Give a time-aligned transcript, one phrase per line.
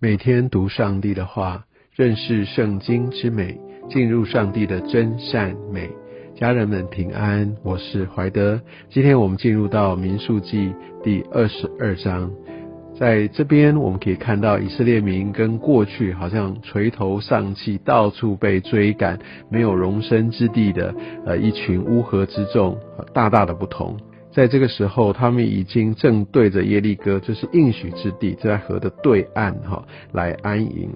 [0.00, 3.58] 每天读上帝的话，认识圣经之美，
[3.90, 5.90] 进入上帝的真善美。
[6.36, 8.60] 家人们平安，我是怀德。
[8.90, 10.72] 今天我们进入到民数记
[11.02, 12.30] 第二十二章，
[12.96, 19.18] 在这边我们可以看到以色列民跟过去好像垂头丧气、到处被追赶、
[19.50, 20.94] 没有容身之地的
[21.26, 22.78] 呃一群乌合之众，
[23.12, 23.98] 大大的不同。
[24.38, 30.88] 在这个时候，他们已经正对着耶利哥，就是应许之地，在河的对岸哈，来安营。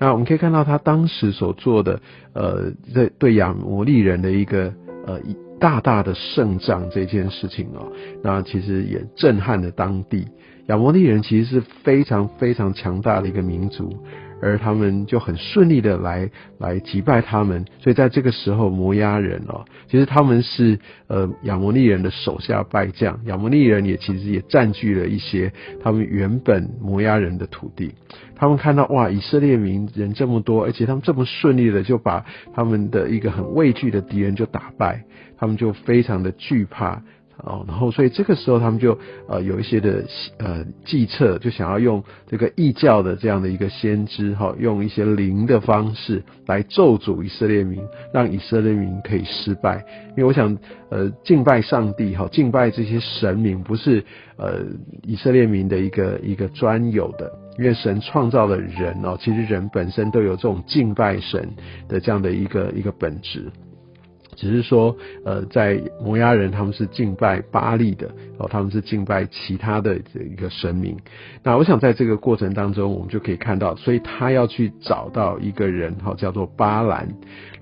[0.00, 2.00] 那我们可以看到他当时所做的，
[2.32, 4.74] 呃，在对亚摩利人的一个
[5.06, 5.20] 呃
[5.60, 7.92] 大大的胜仗这件事情哦，
[8.24, 10.26] 那其实也震撼了当地。
[10.66, 13.96] 亚摩利人其实是非常非常强大的一个民族。
[14.44, 25.50] 而他们就很顺利的来来击败他们，所以在这个时候，摩押人哦，其实他们是呃亚摩利人的手下败将，亚摩利人也其实也占据了一些
[25.82, 27.94] 他们原本摩押人的土地。
[28.36, 35.04] 他们看到哇，以色列民人这么多，而且他们这么顺利的就把他们的一个很畏惧的敌人就打败，
[35.38, 37.02] 他们就非常的惧怕。
[37.38, 40.04] 哦，然后所以这个时候他们就呃有一些的
[40.38, 47.82] 呃计策，就想要用这个异教的这样的一个先知哈，用一些灵的方式来咒诅以色列民，
[48.12, 49.84] 让以色列民可以失败。
[50.10, 50.56] 因为我想
[50.90, 54.04] 呃敬拜上帝哈，敬拜这些神明不是
[54.36, 54.60] 呃
[55.02, 61.50] 以色列民的一个一个专有的，因为神创造的人哦，其实人本身都有这种敬拜神
[61.88, 63.50] 的这样的一个一个本质。
[64.34, 70.96] 只是说，呃，在摩押人他们是敬拜巴利的，哦，他们是敬拜其他的这一个神明。
[71.42, 77.08] 那我想在这个过程当中，我们就可以看到，所以他要去找到一个人，哈，叫做巴兰。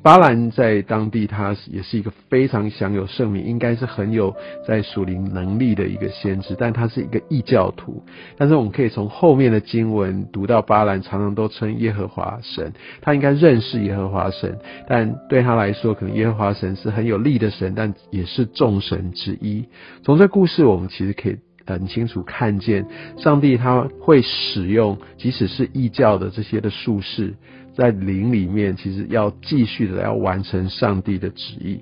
[0.03, 4.35] 巴兰在当地，他也是一个非常享有盛名，应该是很有
[4.67, 8.03] 在属灵能力的一个先知，但他是一个异教徒。
[8.37, 19.65] 但是我们可以从后面的经文读到，巴兰常常都称耶和华神，他应该认识耶和华神，但对他来说，可能耶和华神神是很有力的神，但也是众神之一。
[20.05, 21.37] 从这故事，我们其实可以
[21.67, 22.87] 很清楚看见，
[23.19, 27.35] 上帝他会使用，即使是异教的这些的术士。
[27.75, 31.81] 在灵里面，其实要继续的要完成上帝的旨意。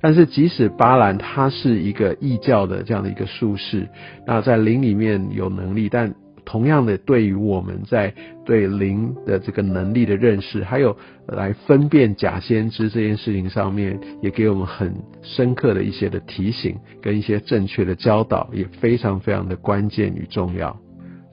[0.00, 3.88] 但是，即使巴兰他是一个异教的这样的一个术士，
[4.24, 8.12] 那在灵里面有能力，但同样的，对于我们在
[8.44, 10.96] 对灵的这个能力的认识，还有
[11.28, 14.92] 来分辨假先知这件事情上面，也给我们很
[15.22, 20.76] 深刻的一些的提醒，跟一些正确的教导，也非常非常的关键与重要。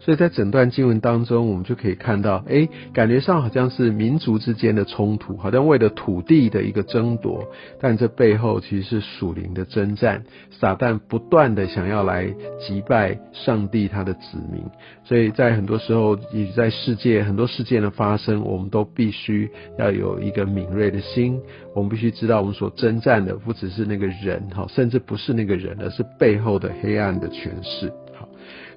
[0.10, 7.46] 所以在整段经文当中，我们就可以看到，哎，感觉上好像是民族之间的冲突，好像为了土地的一个争夺，
[7.80, 10.24] 但这背后其实是属灵的征战。
[10.60, 12.26] 撒旦不断的想要来
[12.60, 14.64] 击败上帝他的子民，
[15.04, 19.48] 所以在很多时候，也在世界很多事件的发生，我们都必须
[19.78, 21.40] 要有一个敏锐的心，
[21.76, 27.94] 我们必须知道，我们所征战的不只是那个人，哈，甚至不是那个人，而是背后的黑暗的权势。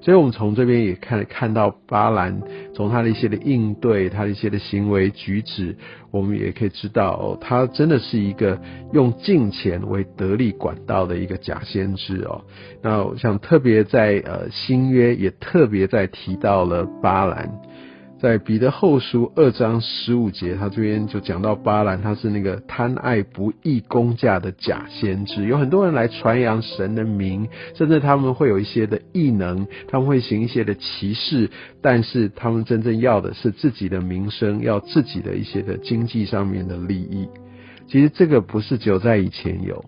[0.03, 2.41] 所以，我们从这边也看看到巴兰，
[2.75, 5.77] 从他的一些的应对，他的一些的行为举止，
[6.11, 8.59] 我们也可以知道，他真的是一个
[8.91, 12.41] 用金钱为得力管道的一个假先知哦。
[12.81, 17.49] 那我想特别在呃新约也特别在提到了巴兰。
[18.23, 25.45] 在彼得后书二章十五节，他这边就讲到巴兰，他是那个贪爱不义公价的假先知。
[25.45, 31.49] 有很多人来传扬神的名，甚至他们会有一些的异能，他们会行一些的奇事，
[31.81, 37.27] 但是他们真正要的是自己的名声，要自己的一些的经济上面的利益。
[37.89, 39.83] 其实这个不是只有在以前有，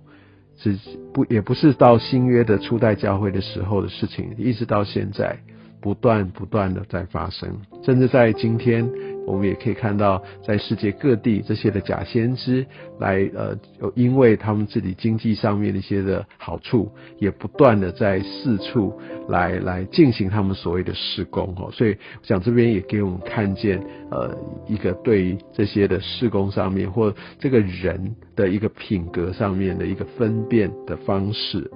[0.57, 0.75] 是
[1.13, 5.40] 不也不是到新约的初代教会的时候的事情，一直到现在。
[5.85, 7.47] 不断不断的在发生，
[7.84, 8.90] 甚至在今天，
[9.28, 12.66] 我们也可以看到，在世界各地这些的假先知
[13.00, 13.56] 来，呃，
[13.94, 21.69] 因为他们自己经济上面的一些的好处，也不断的在四处来来进行他们所谓的施工哦。
[21.72, 23.80] 所以，我想这边也给我们看见，
[24.10, 24.36] 呃，
[24.68, 31.69] 一个对于这些的施工上面，或这个人的一个品格上面的一个分辨的方式。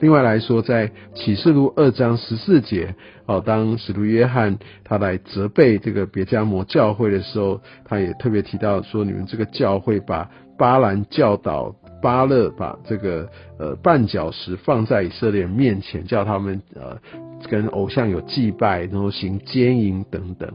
[0.00, 2.94] 另外来说，在启示录二章十四节，
[3.26, 13.28] 哦，当使徒约翰他来责备这个别加摩教会的时候，他也特别提到说，你们这个教会把巴兰教导巴勒把这个
[13.58, 16.98] 呃绊脚石放在以色列人面前，叫他们呃
[17.48, 20.50] 跟偶像有祭拜，然后行奸淫等等。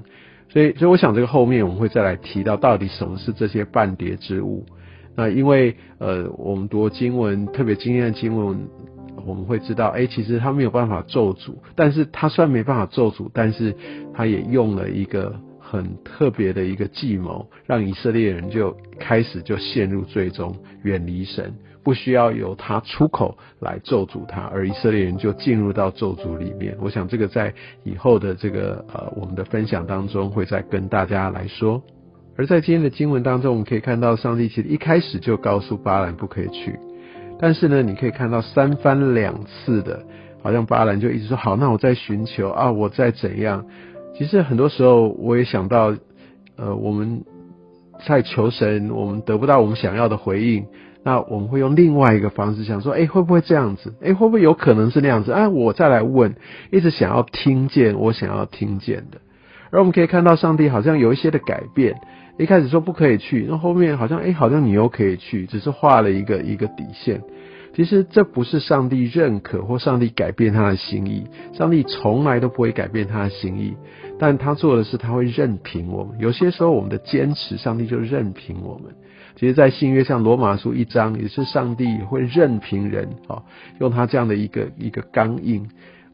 [0.49, 4.65] 所以，所以我想这个后面我们会再来提到，到底什么是这些半叠之物。
[5.15, 8.67] 那因为呃，我们读经文特别经验的经文。
[9.25, 13.75] 我们会知道，哎，其实他没有办法咒诅，但是他虽然没办法咒诅，但是
[14.13, 26.75] 他也用了一个很特别的一个计谋，让以色列人就开始就陷入最终远离神，不需要由他出口来咒诅他，而以色列人就进入到咒诅里面。
[26.81, 31.81] 我想这个在以后的这个呃我们的分享当中会再跟大家来说。
[32.37, 36.79] 而在今天的经文当中，我们可以看到上帝其实一开始就告诉巴兰不可以去，
[37.39, 40.03] 但是呢，你可以看到三番两次的，
[40.43, 43.65] 好像巴兰就一直说好，那我在寻求啊，我在怎样。
[44.17, 45.95] 其实很多时候我也想到，
[46.57, 47.23] 呃，我们
[48.05, 50.65] 在求神，我们得不到我们想要的回应，
[51.05, 53.93] 那我们会用另外一个方式想说，哎，会不会这样子？
[54.01, 55.31] 哎，会不会有可能是那样子？
[55.31, 56.35] 哎，我再来问，
[56.71, 59.19] 一直想要听见我想要听见的。
[59.71, 62.01] 而我们可以看到，上帝好像有一些的改变。
[62.39, 67.21] 一开始说不可以去，那后面好像哎，好像你又可以去，只是画了一个一个底线。
[67.75, 73.75] 其实这不是上帝认可或上帝改变他的心意，上帝从来都不会改变他的心意。
[74.17, 76.17] 但他做的是他会任凭我们。
[76.19, 78.95] 有些时候我们的坚持，上帝就任凭我们。
[79.35, 83.43] 其实，在新约像罗马书一章，也是上帝会任凭人啊，
[83.79, 85.69] 用他这样的一个一个刚硬。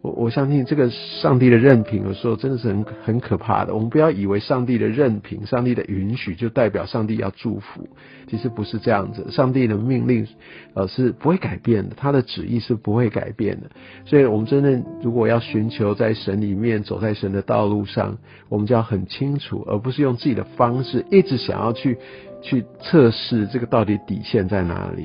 [0.05, 3.73] 我我相信这个上帝的任凭，有时候真的是很很可怕的。
[3.73, 7.89] 我们不要以为上帝的任凭、上帝的允许就代表上帝要祝福，
[8.27, 9.31] 其实不是这样子。
[9.31, 10.27] 上帝的命令，
[10.75, 13.71] 呃，是不会改变的，他的旨意是不会改变的。
[14.05, 21.97] 所以，我们真正如果要寻求在神里面走在神的道路上，我们就要很清楚，而不是用自己的方式一直想要去
[22.43, 25.03] 去测试这个到底底线在哪里。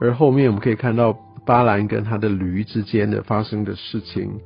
[0.00, 1.16] 而后面我们可以看到。
[1.46, 4.40] 巴兰跟他的驴之间的发生的事情，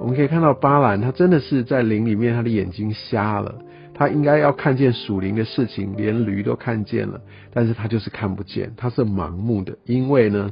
[0.00, 3.56] 我们可以看到巴兰他真的是在林里面，他的眼睛瞎了，
[3.92, 7.20] 他应该要看见属灵的事情，连驴都看见了，
[7.52, 10.50] 但是他就是看不见，他是盲目的，因为呢，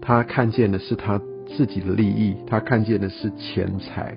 [0.00, 1.20] 他看见的是他
[1.56, 4.16] 自己的利益，他看见的是钱财，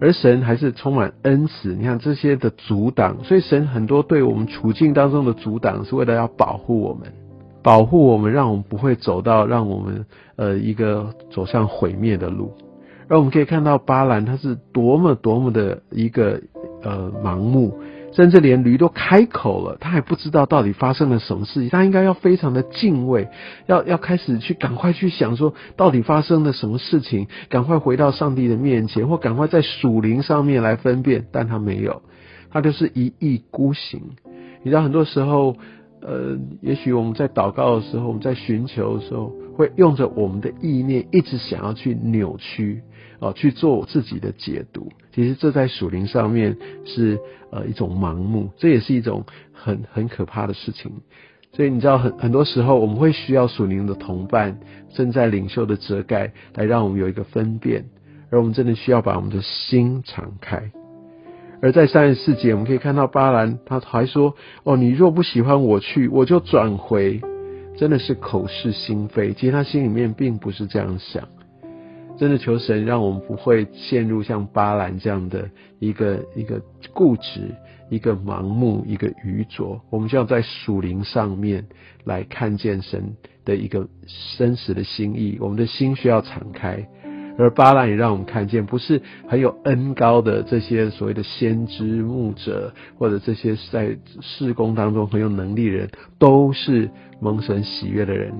[0.00, 7.10] 而神还是充满恩慈，你看这些的阻挡，所以神很多对我们处境当中的阻挡，是为了要保护我们。
[7.64, 10.04] 保护我们，让我们不会走到让我们
[10.36, 12.52] 呃一个走向毁灭的路。
[13.08, 16.40] 而我们可以看到巴兰他是多么多么的一个
[16.82, 17.78] 呃盲目，
[18.12, 21.70] 甚至连驴都开口了，他还不知道到底发生了什么事情。
[21.70, 23.28] 他应该要非常的敬畏，
[23.66, 31.26] 要要开始去赶快去想说到底发生了什么事情，赶快回到上帝的面前，或赶快在属灵上面来分辨。
[31.32, 32.02] 但他没有，
[32.50, 34.02] 他就是一意孤行。
[34.62, 35.56] 你知道很多时候。
[36.06, 42.82] 呃，也许我们在祷告的时候，我们在寻求的时候，会用着我们的意念，一直想要去扭曲，
[43.20, 44.92] 哦，去做自己的解读。
[45.14, 47.18] 其实这在属灵上面是
[47.50, 50.92] 呃一种盲目，这也是一种很很可怕的事情。
[51.52, 54.58] 所以你知道，很很多时候我们会需要属灵的同伴，
[54.92, 57.86] 正在领袖的遮盖，来让我们有一个分辨。
[58.30, 60.70] 而我们真的需要把我们的心敞开。
[61.64, 64.34] 而在三十四节，我们可以看到巴兰他还说
[64.64, 67.22] ：“哦，你若不喜欢我去，我就转回。”
[67.78, 71.26] 真的是口是心非，其实他心里面并不是这样想。
[72.18, 76.60] 真的求神让我们不会陷入像巴兰这样的一个一个
[76.92, 77.54] 固执、
[77.88, 79.80] 一个盲目、一个愚拙。
[79.88, 81.64] 我们就要在属灵上面
[82.04, 83.16] 来看见神
[83.46, 83.88] 的一个
[84.36, 86.86] 真实的心意，我们的心需要敞开。
[87.36, 96.88] 而巴兰也让我们看见，不是很有恩高的这些所谓的先知牧者，或者这些在事工当中很有能力的人，都是
[97.20, 98.32] 蒙神喜悦的人。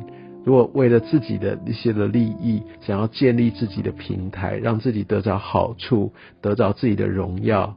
[0.45, 7.75] 如果为了自己的一些的利益，想要建立自己的平台，让自己得着好处，得着自己的荣耀，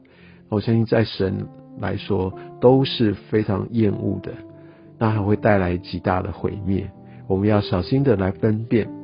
[0.50, 1.48] 我相信在神
[1.80, 4.34] 来说都是非常厌恶的，
[5.00, 6.92] 那还会带来极大的毁灭。
[7.28, 8.97] 我们要小心的来分辨。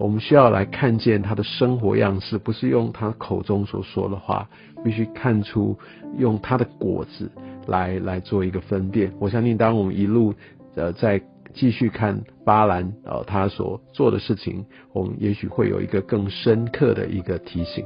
[0.00, 4.48] 我们需要来看见他的生活样式，不是用他口中所说的话，
[4.82, 5.78] 必须看出
[6.16, 7.30] 用他的果子
[7.66, 9.12] 来来做一个分辨。
[9.18, 10.32] 我相信，当我们一路
[10.74, 11.20] 呃在
[11.52, 14.64] 继续看巴兰呃他所做的事情，
[14.94, 17.84] 我们也许会有一个更深刻的一个提醒，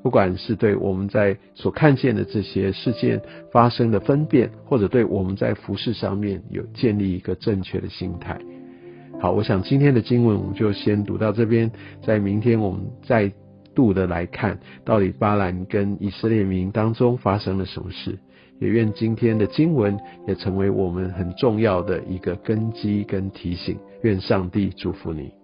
[0.00, 8.38] 不管是对我们在所看见的这些事件发生的分辨，或者对我们在服饰上面有建立一个正确的心态。
[9.20, 11.70] 好，我想今天的经文我们就先读到这边，
[12.02, 13.32] 在明天我们再
[13.74, 18.16] 度的来看，到底巴兰跟以色列民当中发生了什么事。
[18.60, 23.76] 也愿今天的经文也成为我们很重要的一个根基跟提醒。
[24.02, 25.37] 愿上帝祝福你。